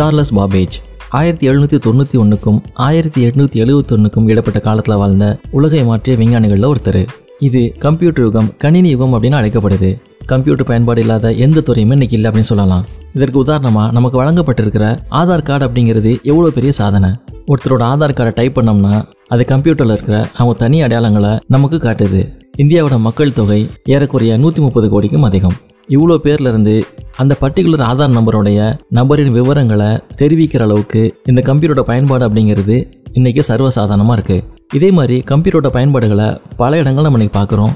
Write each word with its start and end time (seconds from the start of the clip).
Charles 0.00 0.30
Babbage 0.36 0.76
ஆயிரத்தி 1.18 1.46
எழுநூற்றி 1.48 1.78
தொண்ணூற்றி 1.86 2.16
ஒன்றுக்கும் 2.22 2.58
ஆயிரத்தி 2.84 3.20
எட்நூற்றி 3.26 3.58
எழுபத்தொன்னுக்கும் 3.62 4.28
இடப்பட்ட 4.32 4.58
காலத்தில் 4.66 4.98
வாழ்ந்த 5.00 5.26
உலகை 5.56 5.80
மாற்றிய 5.88 6.14
விஞ்ஞானிகளில் 6.20 6.68
ஒருத்தர். 6.70 6.98
இது 7.46 7.60
கம்ப்யூட்டர் 7.84 8.24
யுகம் 8.26 8.48
கணினி 8.62 8.90
யுகம் 8.94 9.14
அப்படின்னு 9.14 9.38
அழைக்கப்படுது. 9.40 9.90
கம்ப்யூட்டர் 10.32 10.68
பயன்பாடு 10.70 11.02
இல்லாத 11.04 11.32
எந்த 11.46 11.62
துறையுமே 11.68 11.96
இன்னைக்கு 11.98 12.16
இல்லை 12.18 12.28
அப்படின்னு 12.30 12.50
சொல்லலாம். 12.52 12.86
இதற்கு 13.16 13.38
உதாரணமாக 13.44 13.92
நமக்கு 13.96 14.20
வழங்கப்பட்டிருக்கிற 14.22 14.86
ஆதார் 15.20 15.46
கார்டு 15.48 15.66
அப்படிங்கிறது 15.68 16.12
எவ்வளோ 16.30 16.52
பெரிய 16.58 16.72
சாதனை. 16.80 17.10
ஒருத்தரோட 17.50 17.84
ஆதார் 17.92 18.16
கார்டை 18.20 18.34
டைப் 18.40 18.56
பண்ணோம்னா 18.60 18.94
அது 19.34 19.44
கம்ப்யூட்டரில் 19.52 19.94
இருக்கிற 19.96 20.18
அவங்க 20.38 20.56
தனி 20.64 20.80
அடையாளங்களை 20.86 21.32
நமக்கு 21.56 21.80
காட்டுது. 21.86 22.22
இந்தியாவோட 22.64 22.98
மக்கள் 23.08 23.36
தொகை 23.40 23.60
ஏறக்குறைய 23.94 24.38
நூற்றி 24.44 24.62
முப்பது 24.68 24.88
கோடிக்கும் 24.94 25.28
அதிகம். 25.30 25.58
இவ்வளோ 25.96 26.16
பேர்லேருந்து 26.24 26.74
அந்த 27.20 27.36
பர்டிகுலர் 27.40 27.82
ஆதார் 27.86 28.14
நம்பருடைய 28.16 28.58
நபரின் 28.88 29.32
விவரங்களை 29.32 29.88
தெரிவிக்கிற 30.16 30.62
அளவுக்கு 30.62 31.02
இந்த 31.24 31.40
கம்ப்யூட்டரோட 31.46 31.82
பயன்பாடு 31.82 32.28
அப்படிங்கிறது 32.28 32.76
இன்றைக்கி 33.12 33.42
சர்வசாதாரணமாக 33.48 34.16
இருக்குது 34.18 34.44
இதே 34.74 34.90
மாதிரி 34.90 35.16
கம்ப்யூட்டரோட 35.30 35.68
பயன்பாடுகளை 35.68 36.28
பல 36.56 36.78
இடங்கள் 36.78 37.04
நம்ம 37.04 37.18
இன்றைக்கி 37.18 37.34
பார்க்குறோம். 37.38 37.72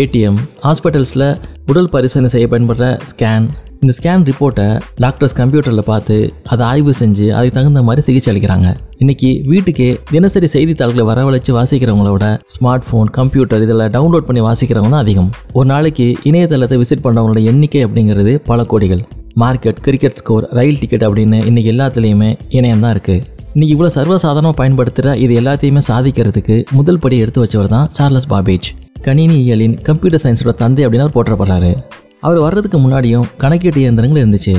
ஏடிஎம் 0.00 0.38
ஹாஸ்பிட்டல்ஸில் 0.62 1.26
உடல் 1.66 1.88
பரிசோதனை 1.88 2.30
செய்ய 2.30 2.46
பயன்படுற 2.46 2.86
ஸ்கேன் 3.10 3.46
இந்த 3.84 3.92
ஸ்கேன் 3.96 4.24
ரிப்போர்ட்டை 4.28 4.64
டாக்டர்ஸ் 5.04 5.32
கம்ப்யூட்டரில் 5.38 5.84
பார்த்து 5.88 6.16
அதை 6.52 6.62
ஆய்வு 6.72 6.92
செஞ்சு 6.98 7.24
அதுக்கு 7.36 7.54
தகுந்த 7.56 7.80
மாதிரி 7.86 8.02
சிகிச்சை 8.08 8.28
அளிக்கிறாங்க. 8.32 8.68
இன்னைக்கு 9.02 9.30
வீட்டுக்கே 9.52 9.88
தினசரி 10.12 10.48
செய்தித்தாள்களை 10.52 11.04
வரவழைச்சு 11.08 11.52
வாசிக்கிறவங்களோட 11.56 12.26
ஸ்மார்ட் 12.54 12.84
ஃபோன் 12.88 13.08
கம்ப்யூட்டர் 13.16 13.62
இதில் 13.64 13.84
டவுன்லோட் 13.96 14.26
பண்ணி 14.28 14.42
வாசிக்கிறவங்க 14.48 14.92
தான் 14.94 15.04
அதிகம். 15.06 15.30
ஒரு 15.58 15.66
நாளைக்கு 15.72 16.06
இணையதளத்தை 16.30 16.76
விசிட் 16.82 17.02
பண்ணுறவங்களோட 17.06 17.42
எண்ணிக்கை 17.52 17.80
அப்படிங்கிறது 17.86 18.34
பல 18.50 18.66
கோடிகள். 18.72 19.02
Market 19.42 19.80
cricket 19.86 20.20
score 20.20 20.46
rail 20.58 20.78
ticket 20.82 21.06
அப்படின்னு 21.08 21.40
இன்றைக்கி 21.50 21.72
எல்லாத்துலேயுமே 21.74 22.30
இணையம் 22.58 22.84
தான் 22.86 22.94
இருக்குது 22.96 23.24
இன்றைக்கி 23.54 23.74
இவ்வளோ 23.76 23.90
சர்வசாதாரணமாக 23.96 24.56
பயன்படுத்துகிற 24.60 25.16
இது 25.24 25.34
எல்லாத்தையுமே 25.40 25.82
சாதிக்கிறதுக்கு 25.90 26.58
முதல் 26.78 27.02
படி 27.06 27.18
எடுத்து 27.24 27.42
வச்சவர் 27.44 27.72
தான் 27.74 27.88
சார்லஸ் 27.98 28.30
பாபேஜ். 28.34 28.68
கணினியியலின் 29.08 29.76
கம்ப்யூட்டர் 29.90 30.24
சயின்ஸோட 30.26 30.54
தந்தை 30.62 30.84
அப்படின்னு 30.86 31.06
அவர் 31.06 31.16
போற்றப்படுறாரு. 31.18 31.72
அவர் 32.26 32.44
வர்றதுக்கு 32.44 32.78
முன்னாடியும் 32.78 33.26
கணக்கீட்டு 33.42 33.80
இயந்திரங்கள் 33.84 34.22
இருந்துச்சு. 34.22 34.54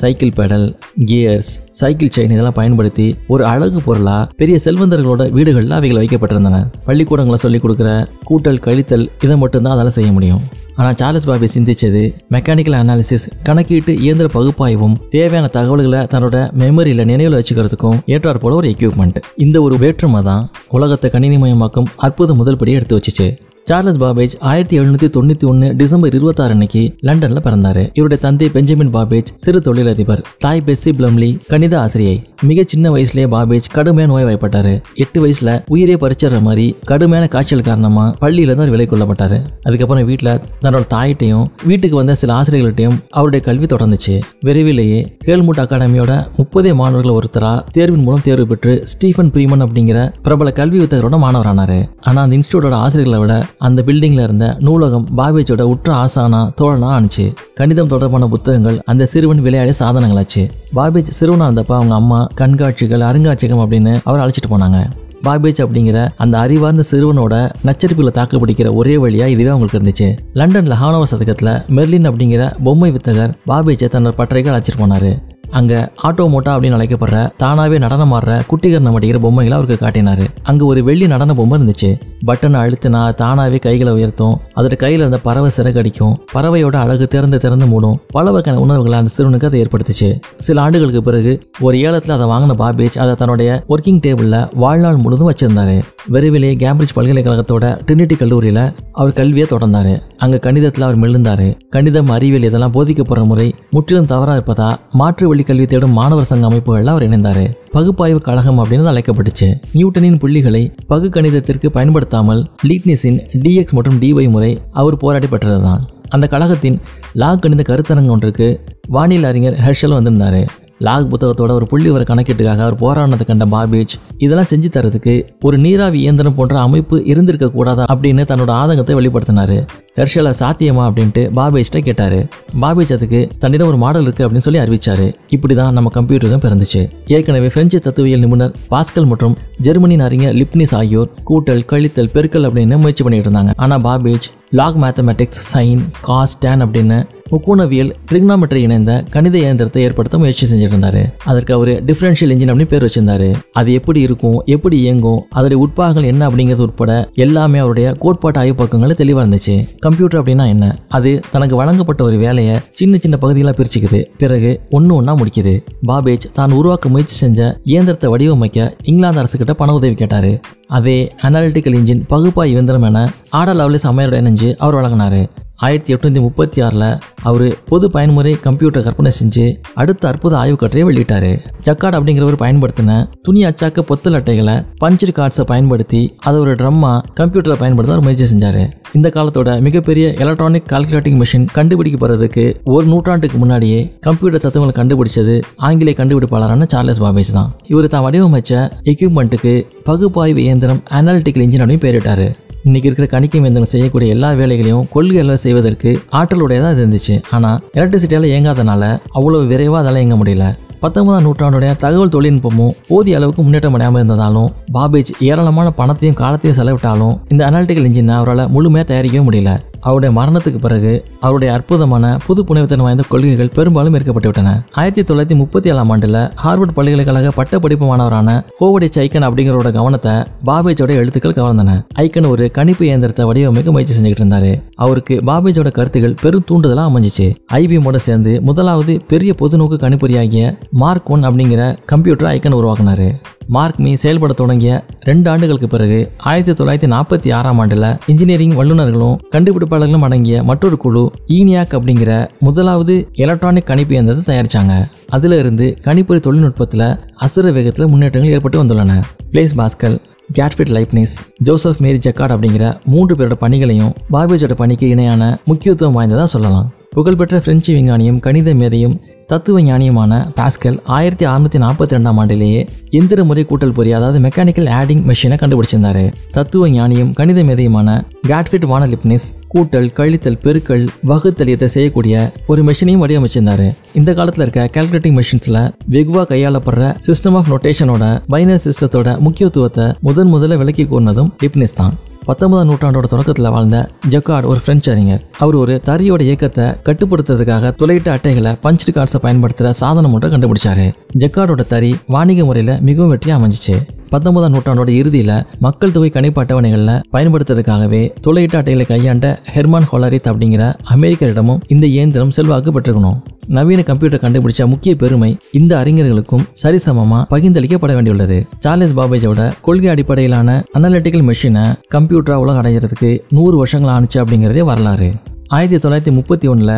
Cycle 0.00 0.36
pedal 0.38 0.66
gears 1.08 1.48
cycle 1.78 2.12
chain 2.16 2.34
இதெல்லாம் 2.34 2.56
பயன்படுத்தி 2.58 3.06
ஒரு 3.32 3.42
அழகு 3.44 3.80
பொருளாக 3.86 4.28
பெரிய 4.40 4.56
செல்வந்தர்களோட 4.64 5.22
வீடுகளில் 5.36 5.74
அவைகள் 5.78 6.00
வைக்கப்பட்டிருந்தன. 6.00 6.58
பள்ளிக்கூடங்களை 6.86 7.38
சொல்லிக் 7.44 7.64
கொடுக்குற 7.64 7.90
கூட்டல் 8.28 8.62
கழித்தல் 8.66 9.10
இதை 9.24 9.36
மட்டும்தான் 9.36 9.74
அதால் 9.74 9.96
செய்ய 9.98 10.12
முடியும். 10.12 10.42
ஆனால் 10.80 10.96
சார்லஸ் 11.00 11.28
பாபி 11.28 11.46
சிந்திச்சது 11.54 12.02
மெக்கானிக்கல் 12.34 12.78
அனாலிசிஸ் 12.80 13.26
கணக்கீட்டு 13.48 13.92
இயந்திர 14.04 14.26
பகுப்பாய்வும் 14.34 14.96
தேவையான 15.14 15.46
தகவல்களை 15.56 16.02
தன்னோட 16.14 16.36
மெமரியில் 16.62 17.08
நினைவில் 17.12 17.38
வச்சுக்கிறதுக்கும் 17.38 17.98
ஏற்றாற்போல 18.14 18.58
ஒரு 18.60 18.68
எக்யூப்மெண்ட் 18.74 19.18
இந்த 19.46 19.62
ஒரு 19.62 19.78
வேற்றுமை 19.78 20.22
தான் 20.22 20.44
உலகத்தை 20.68 21.10
கணினிமயமாக்கும் 21.16 21.90
அற்புத 21.96 22.34
முதல் 22.34 22.56
படி 22.56 22.72
எடுத்து 22.72 22.96
வச்சுச்சு. 22.98 23.28
சார்லஸ் 23.68 23.98
பாபேஜ் 23.98 24.34
ஆயிரத்தி 24.38 24.80
எழுநூத்தி 24.80 25.08
தொண்ணூத்தி 25.16 25.44
ஒன்னு 25.44 25.76
டிசம்பர் 25.76 26.14
இருபத்தாறு 26.14 26.50
அன்னைக்கு 26.50 26.96
லண்டன்ல 27.02 27.40
பிறந்தாரு. 27.44 27.82
இவருடைய 27.92 28.22
தந்தை 28.22 28.48
பெஞ்சமின் 28.48 28.94
பாபேஜ் 28.94 29.26
சிறு 29.36 29.60
தொழிலதிபர். 29.60 30.24
தாய் 30.38 30.62
பெஸ்ஸி 30.66 30.92
பிளம்லி 30.98 31.38
கணித 31.48 31.80
ஆசிரியை. 31.80 32.22
மிக 32.42 32.62
சின்ன 32.66 32.90
வயசுலேயே 32.94 33.26
பாபேஜ் 33.34 33.68
கடுமையான 33.72 34.12
நோய் 34.12 34.34
வாய்ப்பட்டாரு. 34.34 34.82
எட்டு 34.94 35.26
வயசுல 35.26 35.62
உயிரே 35.66 35.94
பறிச்சிடுற 35.94 36.40
மாதிரி 36.40 36.76
கடுமையான 36.84 37.28
காய்ச்சல் 37.28 37.60
காரணமா 37.60 38.14
பள்ளியில 38.20 38.46
இருந்து 38.46 38.62
அவர் 38.62 38.70
விலை 38.70 38.86
கொள்ளப்பட்டாரு. 38.86 39.40
அதுக்கப்புறம் 39.62 40.08
வீட்டுல 40.08 40.40
தன்னோட 40.62 40.84
தாயிட்டையும் 40.94 41.46
வீட்டுக்கு 41.64 41.96
வந்த 41.96 42.14
சில 42.14 42.32
ஆசிரியர்கள்ட்டையும் 42.32 42.98
அவருடைய 43.10 43.44
கல்வி 43.44 43.66
தொடர்ந்துச்சு. 43.66 44.20
விரைவிலேயே 44.40 45.16
ஹேல்முட் 45.26 45.62
அகாடமியோட 45.64 46.26
முப்பதே 46.36 46.74
மாணவர்கள் 46.74 47.18
ஒருத்தரா 47.18 47.64
தேர்வின் 47.70 48.02
மூலம் 48.02 48.24
தேர்வு 48.24 48.46
பெற்று 48.46 48.86
ஸ்டீஃபன் 48.86 49.30
பிரீமன் 49.30 49.64
அப்படிங்கிற 49.66 50.12
பிரபல 50.22 50.52
கல்வி 50.52 50.78
வித்தகரோட 50.78 51.18
மாணவரானாரு. 51.26 51.80
ஆனா 52.00 52.22
அந்த 52.22 52.36
இன்ஸ்டியூட்டோட 52.36 52.72
ஆசிரியர்களை 52.72 53.18
விட 53.18 53.46
அந்த 53.58 53.82
பில்டிங்கில் 53.86 54.22
இருந்த 54.22 54.56
நூலகம் 54.60 55.06
பாபேஜோட 55.16 55.62
உற்ற 55.62 55.94
ஆசானா 55.94 56.40
தோழனா 56.60 56.88
ஆனிச்சு 56.96 57.24
கணிதம் 57.54 57.88
தொடர்பான 57.88 58.28
புத்தகங்கள் 58.28 58.80
அந்த 58.84 59.06
சிறுவன் 59.06 59.42
விளையாடிய 59.42 59.74
சாதனங்களாச்சு. 59.78 60.42
பாபேஜ் 60.74 61.10
சிறுவனாக 61.18 61.48
இருந்தப்ப 61.50 61.74
அவங்க 61.74 61.94
அம்மா 61.94 62.26
கண்காட்சிகள் 62.40 63.06
அருங்காட்சியகம் 63.10 63.62
அப்படின்னு 63.64 64.00
அவர் 64.04 64.22
அழைச்சிட்டு 64.24 64.50
போனாங்க. 64.50 64.80
பாபேஜ் 65.24 65.62
அப்படிங்கிற 65.64 66.08
அந்த 66.16 66.38
அறிவார்ந்த 66.38 66.84
சிறுவனோட 66.90 67.34
நச்சரிப்புகளை 67.64 68.10
தாக்கு 68.10 68.46
பிடிக்கிற 68.46 68.74
ஒரே 68.74 68.96
வழியாக 68.98 69.30
இதுவே 69.30 69.48
அவங்களுக்கு 69.48 69.80
இருந்துச்சு. 69.80 70.08
லண்டனில் 70.32 70.78
ஹானவர் 70.82 71.10
சதகத்தில் 71.10 71.54
மெர்லின் 71.78 72.08
அப்படிங்கிற 72.10 72.44
பொம்மை 72.64 72.90
வித்தகர் 72.92 73.34
பாபேஜை 73.46 73.88
தன்னோட 73.94 74.14
பட்டறைகள் 74.20 74.54
அழைச்சிட்டு 74.54 74.82
போனாரு. 74.84 75.12
அங்க 75.50 75.90
ஆட்டோமோட்டா 76.02 76.52
அப்படின்னு 76.52 76.76
அழைக்கப்படுற 76.78 77.30
தானாவே 77.42 77.78
நடனம் 77.78 78.12
ஆடுற 78.12 78.42
குட்டிகரணம் 78.48 78.94
அடிக்கிற 78.94 79.18
பொம்மைகளை 79.18 79.58
அவருக்கு 79.58 79.86
காட்டினாரு. 79.86 80.26
அங்க 80.42 80.64
ஒரு 80.64 80.84
வெள்ளி 80.84 81.06
நடன 81.06 81.34
பொம்மை 81.34 81.60
இருந்துச்சு. 81.60 82.00
பட்டனை 82.26 82.60
அழுத்தினா 82.64 83.14
தானாவே 83.14 83.58
கைகளை 83.58 83.92
உயர்த்தும். 83.92 84.40
அதோட 84.58 84.76
கையில 84.82 85.00
இருந்த 85.00 85.18
பறவை 85.18 85.50
சிறகடிக்கும் 85.56 86.14
பறவையோட 86.34 86.76
அழகு 86.84 87.06
திறந்து 87.08 87.38
திறந்து 87.38 87.66
மூடும். 87.66 87.96
பல 88.08 88.30
வகையான 88.30 88.62
உணர்வுகளை 88.62 88.98
அந்த 88.98 89.12
சிறுவனுக்கு 89.16 89.44
அதை 89.44 89.60
ஏற்படுத்துச்சு. 89.62 90.08
சில 90.38 90.60
ஆண்டுகளுக்கு 90.60 91.02
பிறகு 91.02 91.32
ஒரு 91.60 91.76
ஏலத்துல 91.78 92.16
அதை 92.16 92.26
வாங்கின 92.26 92.56
பாபேஜ் 92.62 92.98
அதை 92.98 93.14
தன்னுடைய 93.14 93.64
ஒர்க்கிங் 93.68 94.02
டேபிள்ல 94.06 94.36
வாழ்நாள் 94.54 94.96
முழுதும் 94.96 95.30
வச்சிருந்தாரு. 95.30 95.76
விரைவிலே 96.10 96.50
கேம்பிரிட்ஜ் 96.62 96.96
பல்கலைக்கழகத்தோட 96.96 97.64
ட்ரினிட்டி 97.86 98.16
கல்லூரியில 98.18 98.60
அவர் 98.92 99.18
கல்வியை 99.20 99.46
தொடர்ந்தாரு. 99.50 99.94
அங்க 100.16 100.36
கணிதத்துல 100.42 100.80
அவர் 100.80 101.00
மெழுந்தாரு 101.00 101.48
கணிதம் 101.70 102.08
அறிவியல் 102.08 102.46
இதெல்லாம் 102.48 102.74
போதிக்கப்படுற 102.74 103.24
முறை 103.24 103.54
முற்றிலும் 103.70 104.10
தவறா 104.12 104.34
இருப்பதா 104.36 104.70
மாற்று 104.90 105.28
வழி 105.28 105.42
கல்வி 105.42 105.66
தேடும் 105.66 105.96
மாணவர் 106.00 106.30
சங்க 106.30 106.46
அமைப்புகள்ல 106.48 106.92
அவர் 106.94 107.08
இணைந்தாரு. 107.08 107.46
பகுப்பாய்வு 107.72 108.20
கழகம் 108.20 108.58
அப்படின்னு 108.58 108.90
அழைக்கப்பட்டுச்சு. 108.92 109.48
நியூட்டனின் 109.72 110.18
புள்ளிகளை 110.18 110.62
பகு 110.86 111.08
கணிதத்திற்கு 111.08 111.68
பயன்படுத்தாமல் 111.68 112.46
லீட்னிஸின் 112.68 113.18
டிஎக்ஸ் 113.42 113.76
மற்றும் 113.78 113.98
டிஒய் 114.00 114.30
முறை 114.30 114.47
அவர் 114.72 114.96
போராடி 114.96 115.26
பெற்றதுதான். 115.26 115.82
அந்த 116.08 116.26
கழகத்தின் 116.26 116.78
லாக் 117.12 117.42
கணித 117.42 117.62
கருத்தரங்கம் 117.68 118.14
ஒன்றுக்கு 118.16 118.46
வானியல் 118.88 119.28
அறிஞர் 119.30 119.58
ஹெர்ஷல் 119.66 119.96
வந்திருந்தார். 119.98 120.40
லாக் 120.78 121.14
புத்தகத்தோட 121.14 121.50
ஒரு 121.50 121.66
புள்ளி 121.66 121.90
வர 121.90 122.04
கணக்கீட்டுக்காக 122.08 122.58
அவர் 122.58 122.74
போராடினதை 122.74 123.24
கண்ட 123.24 123.44
பாபேஜ் 123.44 123.88
இதெல்லாம் 124.18 124.46
செஞ்சு 124.50 124.68
தரதுக்கு 124.70 125.26
ஒரு 125.40 125.58
நீராவி 125.58 126.00
இயந்திரம் 126.00 126.34
போன்ற 126.34 126.60
அமைப்பு 126.60 127.04
இருந்திருக்க 127.04 127.50
கூடாதா? 127.50 127.84
அப்படின்னு 127.94 128.22
தன்னோட 128.24 128.50
ஆதங்கத்தை 128.50 128.94
வெளிப்படுத்தினாரு. 128.94 129.66
ஹெர்ஷலா 129.96 130.32
சாத்தியமா? 130.38 130.84
அப்படின்ட்டு 130.88 131.30
பாபேஜ்ட்ட 131.36 131.78
கேட்டாரு. 131.78 132.28
பாபேஜ் 132.60 132.92
அதுக்கு 132.92 133.28
தன்னிடம் 133.38 133.66
ஒரு 133.66 133.76
மாடல் 133.76 134.02
இருக்கு 134.02 134.28
அப்படின்னு 134.28 134.38
சொல்லி 134.38 134.60
அறிவிச்சாரு. 134.60 135.14
இப்படிதான் 135.30 135.70
நம்ம 135.70 135.90
கம்ப்யூட்டரும் 135.94 136.38
பிறந்துச்சு. 136.38 136.90
ஏற்கனவே 137.06 137.46
பிரெஞ்சு 137.46 137.80
தத்துவியல் 137.80 138.18
நிபுணர் 138.18 138.54
பாஸ்கல் 138.70 139.06
மற்றும் 139.06 139.36
ஜெர்மனியின் 139.58 140.00
அறிஞர் 140.00 140.34
லிப்னிஸ் 140.34 140.74
ஆகியோர் 140.74 141.08
கூட்டல் 141.30 141.64
கழித்தல் 141.64 142.10
பெருக்கல் 142.14 142.46
அப்படின்னு 142.46 142.76
முயற்சி 142.76 143.02
பண்ணிட்டு 143.02 143.30
இருந்தாங்க. 143.30 143.50
ஆனா 143.56 143.78
Babbage 143.78 144.22
log 144.50 144.76
mathematics 144.76 145.54
sine 145.54 145.80
cos 146.00 146.38
tan 146.38 146.62
அப்படின்னு 146.62 147.06
முக்கோணவியல் 147.30 147.90
ட்ரிக்னாமெட்ரி 148.10 148.60
இணைந்த 148.66 149.04
கணித 149.10 149.38
இயந்திரத்தை 149.38 149.82
ஏற்படுத்த 149.82 150.18
முயற்சி 150.18 150.46
செஞ்சுட்டு 150.46 150.74
இருந்தாரு 150.74 151.02
அதற்கு 151.24 151.54
அவர் 151.54 151.84
டிஃபரன்ஷியல் 151.84 152.32
இன்ஜின் 152.34 152.50
அப்படின்னு 152.52 152.72
பேர் 152.72 152.84
வச்சிருந்தாரு. 152.84 153.34
அது 153.52 153.72
எப்படி 153.72 154.00
இருக்கும் 154.00 154.42
எப்படி 154.46 154.76
இயங்கும் 154.80 155.26
அதோடைய 155.34 155.58
உட்பாகங்கள் 155.64 156.04
என்ன 156.04 156.28
அப்படிங்கிறது 156.28 156.66
உட்பட 156.68 157.10
எல்லாமே 157.14 157.58
அவருடைய 157.58 157.92
கோட்பாட்டு 157.92 158.38
ஆய்வு 158.38 158.54
பக்கங்கள் 158.54 158.94
தெளிவாக 158.94 159.26
இருந்துச்சு. 159.26 159.68
கம்ப்யூட்டர் 159.78 160.22
அப்படின்னா 160.22 160.46
என்ன? 160.46 160.78
அது 160.88 161.20
தனக்கு 161.30 161.56
வழங்கப்பட்ட 161.56 162.04
ஒரு 162.04 162.16
வேலையை 162.16 162.58
சின்ன 162.70 162.96
சின்ன 162.96 163.16
பகுதிகளாக 163.16 163.62
பிரிச்சுக்குது. 163.62 164.04
பிறகு 164.18 164.60
ஒன்று 164.70 164.94
ஒன்றா 164.94 165.16
முடிக்குது. 165.16 165.54
பாபேஜ் 165.86 166.26
தான் 166.32 166.50
உருவாக்க 166.50 166.88
முயற்சி 166.88 167.14
செஞ்ச 167.14 167.60
இயந்திரத்தை 167.64 168.10
வடிவமைக்க 168.10 168.72
இங்கிலாந்து 168.82 169.22
அரசுகிட்ட 169.22 169.50
பண 169.50 169.72
உதவி 169.72 169.94
கேட்டாரு. 169.94 170.40
அதே 170.66 171.12
அனாலிட்டிக்கல் 171.22 171.76
இன்ஜின் 171.80 172.02
பகுப்பாய் 172.10 172.52
இயந்திரம் 172.54 172.82
என 172.82 173.10
ஆடல் 173.30 173.58
லவ்லிஸ் 173.58 173.86
அம்மையோட 173.90 174.16
இணைஞ்சு 174.22 174.56
அவர் 174.56 174.74
வழங்கினாரு. 174.74 175.22
ஆயிரத்தி 175.66 175.94
எட்நூத்தி 175.94 176.20
முப்பத்தி 176.20 176.60
ஆறில் 176.60 176.98
அவர் 177.22 177.44
பொது 177.66 177.90
பயன்முறை 177.90 178.32
கம்ப்யூட்டர் 178.40 178.82
கற்பனை 178.82 179.10
செஞ்சு 179.20 179.46
அடுத்த 179.74 180.08
அற்புத 180.08 180.36
ஆய்வு 180.38 180.56
வெளியிட்டார் 180.56 180.84
வெளியிட்டாரு. 180.88 181.30
ஜக்கார்ட் 181.64 181.96
அப்படிங்கிறவர் 181.98 182.36
பயன்படுத்தின 182.42 182.92
துணி 183.22 183.44
அச்சாக்க 183.44 183.80
பொத்தல் 183.80 184.16
அட்டைகளை 184.18 184.54
பஞ்சர் 184.84 185.12
கார்ட்ஸை 185.18 185.44
பயன்படுத்தி 185.52 186.02
அதை 186.18 186.40
ஒரு 186.40 186.54
ட்ரம்மா 186.54 186.92
கம்ப்யூட்டரை 187.20 187.56
பயன்படுத்த 187.58 187.96
அவர் 187.96 188.06
முயற்சி 188.06 188.28
செஞ்சார். 188.34 188.60
இந்த 188.92 189.08
காலத்தோட 189.08 189.60
மிகப்பெரிய 189.60 190.14
எலக்ட்ரானிக் 190.18 190.68
கால்குலேட்டிங் 190.70 191.22
மிஷின் 191.22 191.46
கண்டுபிடிக்கப்படுறதுக்கு 191.54 192.56
ஒரு 192.64 192.86
நூற்றாண்டுக்கு 192.86 193.38
முன்னாடியே 193.38 193.92
கம்ப்யூட்டர் 194.00 194.40
தத்துவங்களை 194.40 194.74
கண்டுபிடிச்சது 194.78 195.42
ஆங்கிலேய 195.56 196.04
கண்டுபிடிப்பாளரான 196.04 196.66
சார்லஸ் 196.66 197.02
பாபேஜ் 197.02 197.32
தான். 197.32 197.52
இவர் 197.66 197.86
தான் 197.86 198.04
வடிவமைச்ச 198.04 198.70
எக்யூப்மெண்ட்டுக்கு 198.84 199.66
பகுப்பாய்வு 199.82 200.42
இயந்திரம் 200.42 200.82
அனாலிட்டிக்கல் 200.90 201.44
இன்ஜின் 201.46 201.60
அப்படின்னு 201.60 201.84
பேரிட்டாரு 201.86 202.34
இன்னைக்கு 202.62 202.90
இருக்கிற 202.90 203.20
கணிக்கும் 203.20 203.44
இயந்திரம் 203.46 203.68
செய்யக்கூடிய 203.68 204.14
எல்லா 204.14 204.32
வேலைகளையும் 204.32 204.86
கொள்கை 204.90 205.36
செய்வதற்கு 205.36 206.00
ஆற்றலுடையதாக 206.12 206.72
இது 206.72 206.86
இருந்துச்சு. 206.86 207.22
ஆனால் 207.30 207.60
எலக்ட்ரிசிட்டியால் 207.74 208.30
இயங்காதனால 208.32 208.98
அவ்வளோ 209.14 209.46
விரைவாக 209.46 209.88
அதெல்லாம் 209.88 210.04
இயங்க 210.04 210.16
முடியல. 210.24 210.66
பத்தொன்பதாம் 210.82 211.24
நூற்றாண்டுடைய 211.26 211.70
தகவல் 211.84 212.12
தொழில்நுட்பமும் 212.14 212.74
போதிய 212.88 213.16
அளவுக்கு 213.18 213.42
முன்னேற்றம் 213.42 213.76
அடையாமல் 213.76 214.00
இருந்ததாலும் 214.02 214.50
பாபேஜ் 214.74 215.10
ஏராளமான 215.28 215.70
பணத்தையும் 215.70 216.18
காலத்தையும் 216.20 216.58
செலவிட்டாலும் 216.58 217.16
இந்த 217.28 217.42
அனாலிட்டிக்கல் 217.50 217.88
இன்ஜினை 217.88 218.14
அவரால் 218.20 218.50
முழுமையாக 218.56 218.86
தயாரிக்கவே 218.92 219.24
முடியல. 219.28 219.52
அவருடைய 219.80 220.20
மரணத்துக்கு 220.20 220.58
பிறகு 220.58 221.04
அவருடைய 221.20 221.54
அற்புதமான 221.54 222.18
புது 222.26 222.44
புனைவுத்தன் 222.44 222.80
வாய்ந்த 222.80 223.02
கொள்கைகள் 223.08 223.50
பெரும்பாலும் 223.54 223.94
ஏற்கப்பட்டுவிட்டன. 223.94 224.26
விட்டன 224.28 224.64
ஆயிரத்தி 224.72 225.14
தொள்ளாயிரத்தி 225.14 225.36
முப்பத்தி 225.36 225.70
ஏழாம் 225.70 225.90
ஆண்டுல 225.90 226.30
ஹார்வர்ட் 226.44 226.72
பல்கலைக்கழக 226.74 227.30
பட்டப்படிப்பு 227.30 227.86
மாணவரான 227.86 228.44
ஹோவடி 228.60 228.88
ஐக்கன் 228.98 229.26
அப்படிங்கிறோட 229.26 229.72
கவனத்தை 229.72 230.12
பாபேஜோட 230.46 230.88
எழுத்துக்கள் 230.88 231.32
கவர்ந்தன. 231.32 231.86
ஐக்கன் 231.98 232.28
ஒரு 232.28 232.50
கணிப்பு 232.50 232.84
இயந்திரத்தை 232.84 233.26
வடிவமைக்க 233.26 233.70
முயற்சி 233.70 234.00
செஞ்சுக்கிட்டு 234.00 234.24
இருந்தாரு. 234.24 234.62
அவருக்கு 234.74 235.22
பாபேஜோட 235.26 235.70
கருத்துக்கள் 235.70 236.14
பெரும் 236.22 236.44
தூண்டுதலா 236.50 236.86
அமைஞ்சிச்சு. 236.90 237.34
ஐபிஎம்மோட 237.52 237.96
சேர்ந்து 237.96 238.42
முதலாவது 238.42 239.00
பெரிய 239.08 239.34
பொதுநோக்கு 239.38 239.78
கணிப்பொறியாகிய 239.80 240.58
மார்க் 240.70 241.10
ஒன் 241.10 241.24
அப்படிங்கிற 241.24 241.76
கம்ப்யூட்டர் 241.86 242.34
ஐக்கன் 242.34 242.56
உருவாக்குனாரு. 242.58 243.14
மார்க் 243.54 243.78
மீ 243.78 243.94
செயல்பட 243.94 244.32
தொடங்கிய 244.32 244.84
ரெண்டு 245.00 245.30
ஆண்டுகளுக்கு 245.30 245.68
பிறகு 245.68 246.12
ஆயிரத்தி 246.18 246.64
தொள்ளாயிரத்தி 246.64 246.88
நாற்பத்தி 246.92 247.34
ஆறாம் 247.34 247.58
ஆண்டில் 247.58 247.96
இன்ஜினியரிங் 248.06 248.50
வல்லுநர்களும் 248.50 249.18
கண்டுபிடிப்பாளர்களும் 249.32 250.04
அடங்கிய 250.08 250.42
மற்றொரு 250.42 250.76
குழு 250.76 251.12
ஈனியாக் 251.28 251.74
அப்படிங்கிற 251.78 252.28
முதலாவது 252.38 253.08
எலக்ட்ரானிக் 253.12 253.66
கணிப்பு 253.66 253.92
இயந்திரத்தை 253.92 254.30
தயாரிச்சாங்க. 254.34 254.74
அதுல 255.08 255.38
இருந்து 255.38 255.78
கணிப்பொறி 255.80 256.20
தொழில்நுட்பத்தில் 256.20 256.86
அசுர 257.14 257.50
வேகத்தில் 257.50 257.86
முன்னேற்றங்கள் 257.86 258.32
ஏற்பட்டு 258.32 258.64
வந்துள்ளன. 258.64 259.02
Blaise 259.32 259.56
Pascal 259.56 259.98
Gottfried 260.38 260.74
Leibniz 260.76 261.16
Joseph 261.42 261.80
Marie 261.80 261.98
Jacquard 261.98 262.36
அப்படிங்கிற 262.36 262.84
மூன்று 262.84 263.14
பேரோட 263.14 263.32
பணிகளையும் 263.32 263.94
பாபேஜோட 264.12 264.52
பணிக்கு 264.52 264.88
இணையான 264.88 265.38
முக்கியத்துவம் 265.44 265.94
வாய்ந்ததாக 265.94 266.26
சொல்லலாம். 266.26 266.70
புகழ்பெற்ற 266.92 267.36
பிரெஞ்சு 267.44 267.70
விஞ்ஞானியும் 267.74 268.20
கணித 268.24 268.54
மேதையும் 268.54 268.94
தத்துவ 269.30 269.60
ஞானியுமான 269.60 270.12
பாஸ்கல் 270.36 270.78
ஆயிரத்தி 270.96 271.24
அறுநூத்தி 271.26 271.58
நாற்பத்தி 271.64 271.94
ரெண்டாம் 271.96 272.18
ஆண்டிலேயே 272.20 272.60
எந்திர 272.98 273.24
முறை 273.24 273.42
கூட்டல் 273.50 273.74
பொறி 273.76 273.90
அதாவது 273.92 274.18
மெக்கானிக்கல் 274.24 274.70
ஆடிங் 274.78 275.02
மெஷினை 275.10 275.36
கண்டுபிடிச்சிருந்தாரு. 275.42 276.04
தத்துவ 276.36 276.68
ஞானியும் 276.68 277.12
கணித 277.12 277.42
மேதையுமான 277.48 277.98
கேட்ஃபிட் 278.30 278.66
வானலிப்னிஸ் 278.72 279.26
கூட்டல் 279.54 279.90
கழித்தல் 279.98 280.40
பெருக்கல் 280.44 280.86
வகுத்தல் 281.10 281.52
இதை 281.54 281.68
செய்யக்கூடிய 281.76 282.32
ஒரு 282.46 282.62
மெஷினையும் 282.70 283.04
வடிவமைச்சிருந்தாரு. 283.04 283.68
இந்த 284.00 284.10
காலத்தில் 284.14 284.44
இருக்க 284.46 284.68
கால்குலேட்டிங் 284.76 285.18
மெஷின்ஸில் 285.20 285.62
வெகுவா 285.94 286.24
கையாளப்படுற 286.32 286.92
சிஸ்டம் 287.08 287.38
ஆஃப் 287.40 287.50
நொட்டேஷனோட 287.54 288.04
பைனர் 288.34 288.66
சிஸ்டத்தோட 288.66 289.18
முக்கியத்துவத்தை 289.28 289.88
முதன் 290.08 290.34
முதல்ல 290.34 290.62
விளக்கி 290.64 290.84
கூறினதும் 290.84 291.32
லிப்னிஸ் 291.44 291.80
தான். 291.80 291.94
பத்தொன்பதாம் 292.28 292.70
நூற்றாண்டோட 292.70 293.06
தொடக்கத்தில் 293.10 293.50
வாழ்ந்த 293.50 293.88
ஜக்கார்ட் 294.10 294.46
ஒரு 294.50 294.60
பிரெஞ்சு 294.64 294.92
அறிஞர். 294.92 295.22
அவர் 295.38 295.54
ஒரு 295.54 295.82
தறியோட 295.84 296.20
இயக்கத்தை 296.20 296.64
கட்டுப்படுத்துறதுக்காக 296.64 297.70
துளையிட்ட 297.78 298.08
அட்டைகளை 298.14 298.52
பஞ்சு 298.60 298.92
கார்ட்ஸை 298.92 299.20
பயன்படுத்துகிற 299.22 299.74
சாதனம் 299.82 300.12
ஒன்றை 300.12 300.30
கண்டுபிடிச்சாரு. 300.32 300.86
ஜக்கார்டோட 301.18 301.66
தறி 301.66 301.96
வாணிக 302.06 302.44
முறையில் 302.44 302.80
மிகவும் 302.80 303.12
வெற்றியாக 303.14 303.38
அமைஞ்சிச்சு. 303.38 303.76
பத்தொன்பதாம் 304.10 304.54
நூற்றாண்டோட 304.54 304.88
இறுதியில் 304.88 305.34
மக்கள் 305.58 305.90
தொகை 305.90 306.10
கணிப்பு 306.10 306.42
அட்டவணைகளில் 306.42 306.94
பயன்படுத்துறதுக்காகவே 307.12 308.02
துளையிட்ட 308.26 308.56
அட்டைகளை 308.60 308.86
கையாண்ட 308.86 309.26
ஹெர்மான் 309.54 309.88
ஹொலரித் 309.92 310.30
அப்படிங்கிற 310.30 310.62
அமெரிக்கரிடமும் 310.94 311.60
இந்த 311.68 311.86
இயந்திரம் 311.86 312.30
செல்வாக்கு 312.30 312.72
பெற்றுக்கணும் 312.76 313.18
நவீன 313.46 313.82
கம்ப்யூட்டர் 313.82 314.22
கண்டுபிடிச்ச 314.22 314.66
முக்கிய 314.66 314.94
பெருமை 314.96 315.30
இந்த 315.52 315.72
அறிஞர்களுக்கும் 315.82 316.44
சரிசமமாக 316.62 317.22
பகிர்ந்தளிக்கப்பட 317.30 317.92
வேண்டியுள்ளது. 317.96 318.38
சார்லஸ் 318.58 318.96
பாபேஜோட 318.98 319.52
கொள்கை 319.60 319.90
அடிப்படையிலான 319.90 320.64
அனலிட்டிக்கல் 320.78 321.26
மெஷினை 321.30 321.64
கம்ப்யூட்டராக 321.94 322.44
உலக 322.44 322.62
அடைகிறதுக்கு 322.62 323.10
நூறு 323.30 323.56
வருஷங்கள் 323.56 323.94
ஆணுச்சு 323.96 324.18
அப்படிங்கிறதே 324.22 324.64
வரலாறு. 324.70 325.10
ஆயிரத்தி 325.48 325.88
தொள்ளாயிரத்தி 325.88 326.14
முப்பத்தி 326.14 326.48
ஒன்றில் 326.48 326.74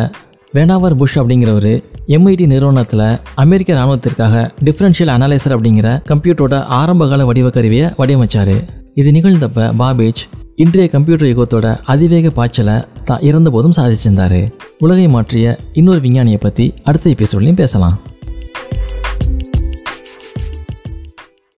வெனாவர் 0.55 0.95
புஷ் 0.99 1.17
அப்படிங்கிறவர் 1.19 1.73
எம்ஐடி 2.15 2.45
நிறுவனத்தில் 2.45 3.03
அமெரிக்க 3.43 3.73
ராணுவத்திற்காக 3.73 4.41
டிஃபரன்ஷியல் 4.65 5.11
அனலைசர் 5.13 5.53
அப்படிங்கிற 5.55 5.87
கம்ப்யூட்டரோட 6.09 6.55
ஆரம்பகால 6.79 7.25
வடிவ 7.25 7.49
கருவியை 7.49 7.85
வடிவமைச்சார். 7.99 8.53
இது 8.93 9.11
நிகழ்ந்தப்ப 9.11 9.69
பாபேஜ் 9.81 10.21
இன்றைய 10.55 10.87
கம்ப்யூட்டர் 10.95 11.31
யுகத்தோட 11.31 11.67
அதிவேக 11.93 12.29
பாய்ச்சலை 12.29 12.75
தான் 13.03 13.23
இறந்த 13.29 13.49
போதும் 13.49 13.77
சாதிச்சிருந்தாரு. 13.77 14.41
உலகை 14.79 15.07
மாற்றிய 15.07 15.57
இன்னொரு 15.73 15.99
விஞ்ஞானியை 15.99 16.39
பற்றி 16.47 16.73
அடுத்த 16.83 17.09
எபிசோட்லையும் 17.09 17.61
பேசலாம். 17.63 17.97